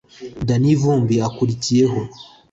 [0.47, 1.99] Danny Vumbi akurikiyeho